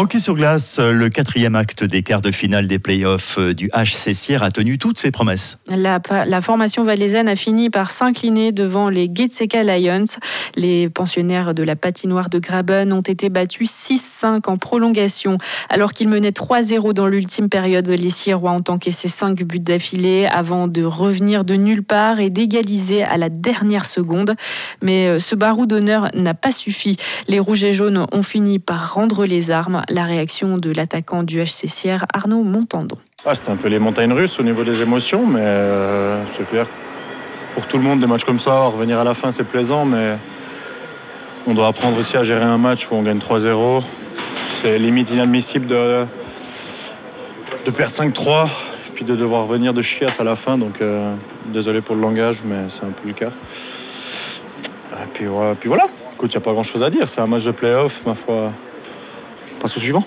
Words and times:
Hockey 0.00 0.18
sur 0.18 0.34
glace, 0.34 0.80
le 0.80 1.10
quatrième 1.10 1.54
acte 1.54 1.84
des 1.84 2.02
quarts 2.02 2.22
de 2.22 2.30
finale 2.30 2.66
des 2.66 2.78
playoffs 2.78 3.38
du 3.38 3.68
HC 3.68 4.14
Sierre 4.14 4.42
a 4.42 4.50
tenu 4.50 4.78
toutes 4.78 4.96
ses 4.96 5.10
promesses. 5.10 5.58
La, 5.68 6.00
formation 6.40 6.84
valaisanne 6.84 7.28
a 7.28 7.36
fini 7.36 7.68
par 7.68 7.90
s'incliner 7.90 8.50
devant 8.50 8.88
les 8.88 9.10
Getseka 9.14 9.62
Lions. 9.62 10.06
Les 10.56 10.88
pensionnaires 10.88 11.52
de 11.52 11.62
la 11.62 11.76
patinoire 11.76 12.30
de 12.30 12.38
Graben 12.38 12.94
ont 12.94 13.02
été 13.02 13.28
battus 13.28 13.70
6-5 13.70 14.48
en 14.48 14.56
prolongation. 14.56 15.36
Alors 15.68 15.92
qu'ils 15.92 16.08
menaient 16.08 16.30
3-0 16.30 16.94
dans 16.94 17.06
l'ultime 17.06 17.50
période, 17.50 17.90
les 17.90 18.08
Sierrois 18.08 18.52
ont 18.52 18.64
encaissé 18.68 19.06
5 19.06 19.42
buts 19.42 19.58
d'affilée 19.58 20.26
avant 20.32 20.66
de 20.66 20.82
revenir 20.82 21.44
de 21.44 21.56
nulle 21.56 21.82
part 21.82 22.20
et 22.20 22.30
d'égaliser 22.30 23.02
à 23.02 23.18
la 23.18 23.28
dernière 23.28 23.84
seconde. 23.84 24.34
Mais 24.80 25.08
euh, 25.08 25.18
ce 25.18 25.34
barou 25.34 25.66
d'honneur 25.66 26.08
n'a 26.14 26.32
pas 26.32 26.52
suffi. 26.52 26.96
Les 27.28 27.38
Rouges 27.38 27.64
et 27.64 27.74
Jaunes 27.74 28.06
ont 28.10 28.22
fini 28.22 28.58
par 28.58 28.94
rendre 28.94 29.26
les 29.26 29.50
armes 29.50 29.82
la 29.90 30.04
réaction 30.04 30.56
de 30.56 30.70
l'attaquant 30.70 31.22
du 31.22 31.40
HC 31.42 31.68
Sierre, 31.68 32.06
Arnaud 32.14 32.42
Montandon. 32.42 32.96
Ah, 33.26 33.34
C'était 33.34 33.50
un 33.50 33.56
peu 33.56 33.68
les 33.68 33.78
montagnes 33.78 34.12
russes 34.12 34.38
au 34.38 34.42
niveau 34.42 34.64
des 34.64 34.80
émotions, 34.82 35.26
mais 35.26 35.40
euh, 35.42 36.24
c'est 36.26 36.48
clair. 36.48 36.66
Pour 37.54 37.66
tout 37.66 37.76
le 37.76 37.82
monde, 37.82 38.00
des 38.00 38.06
matchs 38.06 38.24
comme 38.24 38.38
ça, 38.38 38.66
revenir 38.66 38.98
à 38.98 39.04
la 39.04 39.14
fin, 39.14 39.30
c'est 39.30 39.44
plaisant, 39.44 39.84
mais 39.84 40.16
on 41.46 41.54
doit 41.54 41.66
apprendre 41.66 41.98
aussi 41.98 42.16
à 42.16 42.22
gérer 42.22 42.44
un 42.44 42.58
match 42.58 42.88
où 42.90 42.94
on 42.94 43.02
gagne 43.02 43.18
3-0. 43.18 43.82
C'est 44.48 44.78
limite 44.78 45.10
inadmissible 45.10 45.66
de, 45.66 46.04
de 47.66 47.70
perdre 47.70 47.94
5-3 47.94 48.48
puis 48.94 49.04
de 49.04 49.16
devoir 49.16 49.46
venir 49.46 49.72
de 49.72 49.82
chiasse 49.82 50.20
à 50.20 50.24
la 50.24 50.36
fin. 50.36 50.58
Donc 50.58 50.80
euh, 50.80 51.14
désolé 51.46 51.80
pour 51.80 51.96
le 51.96 52.02
langage, 52.02 52.42
mais 52.44 52.68
c'est 52.68 52.84
un 52.84 52.90
peu 52.90 53.08
le 53.08 53.14
cas. 53.14 53.30
Et 54.92 55.06
puis, 55.14 55.26
voilà. 55.26 55.54
Puis 55.54 55.68
voilà. 55.68 55.86
Écoute, 56.14 56.32
il 56.32 56.36
n'y 56.36 56.42
a 56.42 56.44
pas 56.44 56.52
grand 56.52 56.62
chose 56.62 56.82
à 56.82 56.90
dire. 56.90 57.08
C'est 57.08 57.20
un 57.20 57.26
match 57.26 57.44
de 57.44 57.50
playoff, 57.50 58.02
ma 58.06 58.14
foi. 58.14 58.52
Passe 59.60 59.76
au 59.76 59.80
suivant. 59.80 60.04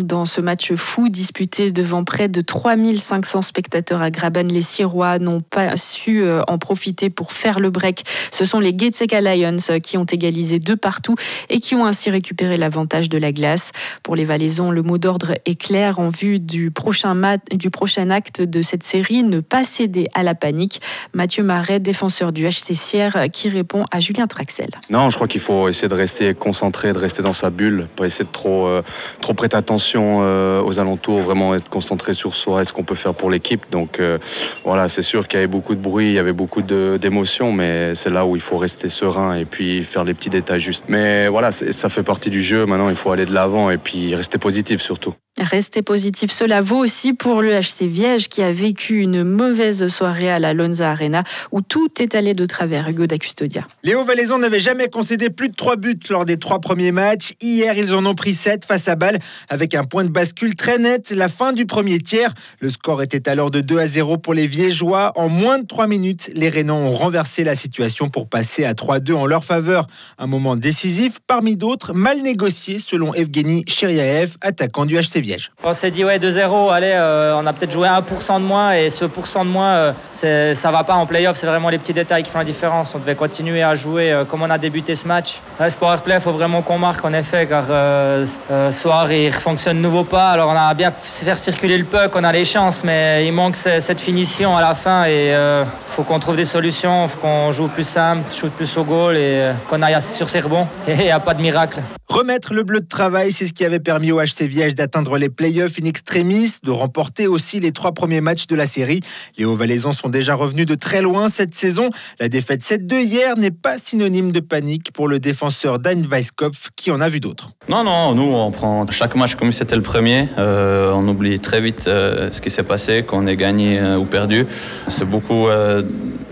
Dans 0.00 0.26
ce 0.26 0.40
match 0.40 0.74
fou 0.74 1.08
disputé 1.08 1.70
devant 1.70 2.02
près 2.02 2.26
de 2.26 2.40
3500 2.40 3.42
spectateurs 3.42 4.02
à 4.02 4.10
Graben, 4.10 4.48
les 4.48 4.60
Sirois 4.60 5.20
n'ont 5.20 5.40
pas 5.40 5.76
su 5.76 6.24
euh, 6.24 6.42
en 6.48 6.58
profiter 6.58 7.10
pour 7.10 7.30
faire 7.30 7.60
le 7.60 7.70
break. 7.70 8.02
Ce 8.32 8.44
sont 8.44 8.58
les 8.58 8.76
Getseka 8.76 9.20
Lions 9.20 9.78
qui 9.80 9.96
ont 9.96 10.04
égalisé 10.04 10.58
deux 10.58 10.74
partout 10.74 11.14
et 11.48 11.60
qui 11.60 11.76
ont 11.76 11.86
ainsi 11.86 12.10
récupéré 12.10 12.56
l'avantage 12.56 13.08
de 13.08 13.18
la 13.18 13.30
glace. 13.30 13.70
Pour 14.02 14.16
les 14.16 14.24
Valaisans, 14.24 14.72
le 14.72 14.82
mot 14.82 14.98
d'ordre 14.98 15.34
est 15.44 15.54
clair 15.54 16.00
en 16.00 16.08
vue 16.08 16.40
du 16.40 16.72
prochain, 16.72 17.14
du 17.52 17.70
prochain 17.70 18.10
acte 18.10 18.42
de 18.42 18.62
cette 18.62 18.82
série, 18.82 19.22
ne 19.22 19.38
pas 19.38 19.62
céder 19.62 20.08
à 20.12 20.24
la 20.24 20.34
panique. 20.34 20.80
Mathieu 21.12 21.44
Marais, 21.44 21.78
défenseur 21.78 22.32
du 22.32 22.48
HC 22.48 22.74
Sierre, 22.74 23.26
qui 23.32 23.48
répond 23.48 23.84
à 23.92 24.00
Julien 24.00 24.26
Traxel. 24.26 24.70
Non, 24.90 25.08
je 25.10 25.14
crois 25.14 25.28
qu'il 25.28 25.40
faut 25.40 25.68
essayer 25.68 25.86
de 25.86 25.94
rester 25.94 26.34
concentré, 26.34 26.92
de 26.92 26.98
rester 26.98 27.22
dans 27.22 27.32
sa 27.32 27.50
bulle, 27.50 27.86
pas 27.94 28.06
essayer 28.06 28.24
de 28.24 28.32
trop, 28.32 28.66
euh, 28.66 28.82
trop 29.20 29.34
prêter 29.34 29.56
attention 29.56 29.83
euh, 29.94 30.62
aux 30.62 30.78
alentours, 30.78 31.20
vraiment 31.20 31.54
être 31.54 31.68
concentré 31.68 32.14
sur 32.14 32.34
soi 32.34 32.62
et 32.62 32.64
ce 32.64 32.72
qu'on 32.72 32.84
peut 32.84 32.94
faire 32.94 33.14
pour 33.14 33.30
l'équipe. 33.30 33.64
Donc 33.70 34.00
euh, 34.00 34.18
voilà, 34.64 34.88
c'est 34.88 35.02
sûr 35.02 35.28
qu'il 35.28 35.38
y 35.38 35.42
avait 35.42 35.46
beaucoup 35.46 35.74
de 35.74 35.80
bruit, 35.80 36.08
il 36.08 36.14
y 36.14 36.18
avait 36.18 36.32
beaucoup 36.32 36.62
d'émotions, 36.62 37.52
mais 37.52 37.94
c'est 37.94 38.10
là 38.10 38.26
où 38.26 38.36
il 38.36 38.42
faut 38.42 38.56
rester 38.56 38.88
serein 38.88 39.34
et 39.34 39.44
puis 39.44 39.84
faire 39.84 40.04
les 40.04 40.14
petits 40.14 40.30
détails 40.30 40.60
justes. 40.60 40.84
Mais 40.88 41.28
voilà, 41.28 41.52
ça 41.52 41.88
fait 41.88 42.02
partie 42.02 42.30
du 42.30 42.42
jeu. 42.42 42.66
Maintenant, 42.66 42.88
il 42.88 42.96
faut 42.96 43.10
aller 43.10 43.26
de 43.26 43.32
l'avant 43.32 43.70
et 43.70 43.78
puis 43.78 44.14
rester 44.14 44.38
positif 44.38 44.80
surtout. 44.80 45.14
Restez 45.40 45.82
positif, 45.82 46.30
cela 46.30 46.62
vaut 46.62 46.78
aussi 46.78 47.12
pour 47.12 47.42
le 47.42 47.58
HC 47.58 47.88
Viège 47.88 48.28
qui 48.28 48.40
a 48.40 48.52
vécu 48.52 49.00
une 49.00 49.24
mauvaise 49.24 49.88
soirée 49.88 50.30
à 50.30 50.38
la 50.38 50.52
Lonza 50.52 50.92
Arena 50.92 51.24
où 51.50 51.60
tout 51.60 51.88
est 52.00 52.14
allé 52.14 52.34
de 52.34 52.46
travers. 52.46 52.88
Hugo 52.88 53.08
d'Acustodia. 53.08 53.66
Léo 53.82 54.04
Valaison 54.04 54.38
n'avait 54.38 54.60
jamais 54.60 54.88
concédé 54.88 55.30
plus 55.30 55.48
de 55.48 55.56
3 55.56 55.74
buts 55.74 55.98
lors 56.08 56.24
des 56.24 56.36
trois 56.36 56.60
premiers 56.60 56.92
matchs. 56.92 57.32
Hier, 57.40 57.76
ils 57.76 57.96
en 57.96 58.06
ont 58.06 58.14
pris 58.14 58.32
7 58.32 58.64
face 58.64 58.86
à 58.86 58.94
Bâle 58.94 59.18
avec 59.48 59.74
un 59.74 59.82
point 59.82 60.04
de 60.04 60.08
bascule 60.08 60.54
très 60.54 60.78
net. 60.78 61.10
La 61.10 61.28
fin 61.28 61.52
du 61.52 61.66
premier 61.66 61.98
tiers. 61.98 62.32
Le 62.60 62.70
score 62.70 63.02
était 63.02 63.28
alors 63.28 63.50
de 63.50 63.60
2 63.60 63.78
à 63.78 63.88
0 63.88 64.18
pour 64.18 64.34
les 64.34 64.46
Viégeois. 64.46 65.10
En 65.16 65.28
moins 65.28 65.58
de 65.58 65.66
3 65.66 65.88
minutes, 65.88 66.30
les 66.34 66.48
Rénans 66.48 66.78
ont 66.78 66.92
renversé 66.92 67.42
la 67.42 67.56
situation 67.56 68.08
pour 68.08 68.28
passer 68.28 68.64
à 68.64 68.74
3-2 68.74 69.14
en 69.14 69.26
leur 69.26 69.44
faveur. 69.44 69.88
Un 70.16 70.28
moment 70.28 70.54
décisif, 70.54 71.18
parmi 71.26 71.56
d'autres, 71.56 71.92
mal 71.92 72.22
négocié 72.22 72.78
selon 72.78 73.12
Evgeny 73.14 73.64
Cheriaev, 73.66 74.36
attaquant 74.40 74.86
du 74.86 74.96
HC 74.96 75.23
on 75.64 75.72
s'est 75.72 75.90
dit, 75.90 76.04
ouais, 76.04 76.18
2-0, 76.18 76.72
allez, 76.72 76.92
euh, 76.92 77.36
on 77.36 77.46
a 77.46 77.52
peut-être 77.52 77.72
joué 77.72 77.88
1% 77.88 78.40
de 78.40 78.44
moins 78.44 78.72
et 78.72 78.90
ce 78.90 79.04
pourcent 79.04 79.44
de 79.44 79.50
moins, 79.50 79.92
euh, 80.22 80.54
ça 80.54 80.70
va 80.70 80.84
pas 80.84 80.94
en 80.94 81.06
playoff, 81.06 81.36
c'est 81.36 81.46
vraiment 81.46 81.68
les 81.68 81.78
petits 81.78 81.92
détails 81.92 82.22
qui 82.22 82.30
font 82.30 82.38
la 82.38 82.44
différence. 82.44 82.94
On 82.94 82.98
devait 82.98 83.14
continuer 83.14 83.62
à 83.62 83.74
jouer 83.74 84.12
euh, 84.12 84.24
comme 84.24 84.42
on 84.42 84.50
a 84.50 84.58
débuté 84.58 84.94
ce 84.94 85.06
match. 85.06 85.40
Là, 85.58 85.70
Sport 85.70 86.02
Play, 86.02 86.16
il 86.16 86.20
faut 86.20 86.32
vraiment 86.32 86.62
qu'on 86.62 86.78
marque 86.78 87.04
en 87.04 87.12
effet, 87.12 87.46
car 87.46 87.64
ce 87.66 88.70
soir, 88.70 89.10
il 89.12 89.32
fonctionne 89.32 89.80
nouveau 89.80 90.04
pas. 90.04 90.30
Alors, 90.30 90.50
on 90.50 90.56
a 90.56 90.72
bien 90.74 90.90
fait 90.90 91.34
circuler 91.36 91.78
le 91.78 91.84
puck, 91.84 92.14
on 92.14 92.24
a 92.24 92.32
les 92.32 92.44
chances, 92.44 92.84
mais 92.84 93.26
il 93.26 93.32
manque 93.32 93.56
cette 93.56 94.00
finition 94.00 94.56
à 94.56 94.60
la 94.60 94.74
fin 94.74 95.04
et 95.06 95.30
il 95.30 95.66
faut 95.94 96.02
qu'on 96.02 96.18
trouve 96.18 96.36
des 96.36 96.44
solutions, 96.44 97.04
il 97.04 97.08
faut 97.08 97.18
qu'on 97.18 97.52
joue 97.52 97.68
plus 97.68 97.86
simple, 97.86 98.22
shoot 98.32 98.52
plus 98.52 98.76
au 98.76 98.84
goal 98.84 99.16
et 99.16 99.50
qu'on 99.68 99.82
aille 99.82 100.00
sur 100.02 100.28
ses 100.28 100.40
rebonds. 100.40 100.66
Et 100.88 100.92
il 100.92 101.04
n'y 101.04 101.10
a 101.10 101.20
pas 101.20 101.34
de 101.34 101.42
miracle. 101.42 101.80
Remettre 102.14 102.54
le 102.54 102.62
bleu 102.62 102.78
de 102.78 102.86
travail, 102.86 103.32
c'est 103.32 103.44
ce 103.44 103.52
qui 103.52 103.64
avait 103.64 103.80
permis 103.80 104.12
au 104.12 104.20
HC 104.20 104.42
Viège 104.42 104.76
d'atteindre 104.76 105.18
les 105.18 105.28
playoffs 105.28 105.80
in 105.82 105.84
extremis, 105.84 106.58
de 106.62 106.70
remporter 106.70 107.26
aussi 107.26 107.58
les 107.58 107.72
trois 107.72 107.90
premiers 107.90 108.20
matchs 108.20 108.46
de 108.46 108.54
la 108.54 108.66
série. 108.66 109.00
Les 109.36 109.44
Hauts-Valaisans 109.44 109.90
sont 109.90 110.10
déjà 110.10 110.36
revenus 110.36 110.64
de 110.64 110.76
très 110.76 111.02
loin 111.02 111.28
cette 111.28 111.56
saison. 111.56 111.90
La 112.20 112.28
défaite 112.28 112.60
7-2 112.60 113.00
hier 113.00 113.36
n'est 113.36 113.50
pas 113.50 113.78
synonyme 113.78 114.30
de 114.30 114.38
panique 114.38 114.92
pour 114.92 115.08
le 115.08 115.18
défenseur 115.18 115.80
Dan 115.80 116.06
Weisskopf 116.06 116.68
qui 116.76 116.92
en 116.92 117.00
a 117.00 117.08
vu 117.08 117.18
d'autres. 117.18 117.50
Non, 117.68 117.82
non, 117.82 118.14
nous 118.14 118.32
on 118.32 118.52
prend 118.52 118.88
chaque 118.92 119.16
match 119.16 119.34
comme 119.34 119.50
si 119.50 119.58
c'était 119.58 119.74
le 119.74 119.82
premier. 119.82 120.28
Euh, 120.38 120.92
on 120.94 121.08
oublie 121.08 121.40
très 121.40 121.60
vite 121.60 121.86
euh, 121.88 122.30
ce 122.30 122.40
qui 122.40 122.50
s'est 122.50 122.62
passé, 122.62 123.02
qu'on 123.02 123.26
ait 123.26 123.34
gagné 123.34 123.80
euh, 123.80 123.96
ou 123.96 124.04
perdu. 124.04 124.46
C'est 124.86 125.04
beaucoup 125.04 125.48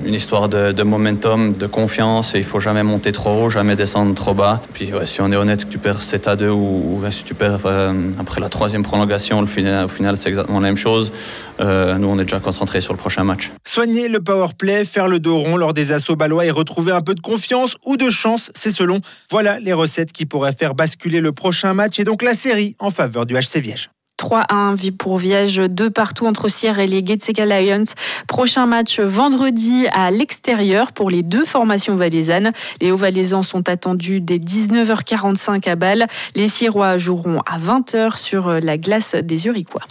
une 0.04 0.14
histoire 0.14 0.48
de, 0.48 0.82
momentum, 0.82 1.54
de 1.54 1.66
confiance 1.66 2.34
et 2.34 2.38
il 2.38 2.44
faut 2.44 2.60
jamais 2.60 2.82
monter 2.82 3.12
trop 3.12 3.44
haut, 3.44 3.50
jamais 3.50 3.76
descendre 3.76 4.14
trop 4.14 4.34
bas. 4.34 4.62
Puis 4.72 4.90
si 5.04 5.20
on 5.20 5.32
est 5.32 5.36
honnête 5.36 5.68
tu 5.68 5.78
perds 5.78 6.02
7 6.02 6.28
à 6.28 6.36
2 6.36 6.48
ou, 6.50 7.02
si 7.10 7.24
tu 7.24 7.34
perds 7.34 7.60
euh, 7.66 7.92
après 8.18 8.40
la 8.40 8.48
troisième 8.48 8.82
prolongation, 8.82 9.40
le 9.40 9.46
final, 9.46 9.84
au 9.84 9.88
final 9.88 10.16
c'est 10.16 10.28
exactement 10.28 10.60
la 10.60 10.68
même 10.68 10.76
chose. 10.76 11.12
Euh, 11.60 11.96
nous 11.98 12.08
on 12.08 12.18
est 12.18 12.24
déjà 12.24 12.40
concentrés 12.40 12.80
sur 12.80 12.92
le 12.92 12.98
prochain 12.98 13.24
match. 13.24 13.50
Soigner 13.66 14.08
le 14.08 14.20
power 14.20 14.48
play, 14.58 14.84
faire 14.84 15.08
le 15.08 15.18
dos 15.18 15.38
rond 15.38 15.56
lors 15.56 15.74
des 15.74 15.92
assauts 15.92 16.16
balois 16.16 16.46
et 16.46 16.50
retrouver 16.50 16.92
un 16.92 17.02
peu 17.02 17.14
de 17.14 17.20
confiance 17.20 17.76
ou 17.86 17.96
de 17.96 18.10
chance, 18.10 18.50
c'est 18.54 18.70
selon. 18.70 19.00
Voilà 19.30 19.58
les 19.60 19.72
recettes 19.72 20.12
qui 20.12 20.26
pourraient 20.26 20.54
faire 20.54 20.74
basculer 20.74 21.20
le 21.20 21.32
prochain 21.32 21.74
match 21.74 21.98
et 21.98 22.04
donc 22.04 22.22
la 22.22 22.34
série 22.34 22.76
en 22.78 22.90
faveur 22.90 23.26
du 23.26 23.34
HC 23.34 23.58
Viège. 23.58 23.90
3-1 24.22 24.92
pour 24.92 25.18
Viège, 25.18 25.56
deux 25.56 25.90
partout 25.90 26.26
entre 26.28 26.48
Sierre 26.48 26.78
et 26.78 26.86
les 26.86 27.04
Getseka 27.04 27.44
Lions. 27.44 27.82
Prochain 28.28 28.66
match 28.66 29.00
vendredi 29.00 29.88
à 29.92 30.12
l'extérieur 30.12 30.92
pour 30.92 31.10
les 31.10 31.24
deux 31.24 31.44
formations 31.44 31.96
valaisannes. 31.96 32.52
Les 32.80 32.92
Hauts-Valaisans 32.92 33.42
sont 33.42 33.68
attendus 33.68 34.20
dès 34.20 34.38
19h45 34.38 35.68
à 35.68 35.74
Bâle. 35.74 36.06
Les 36.36 36.46
Sierrois 36.46 36.98
joueront 36.98 37.40
à 37.46 37.58
20h 37.58 38.16
sur 38.16 38.60
la 38.60 38.78
glace 38.78 39.16
des 39.16 39.48
Uriquois. 39.48 39.82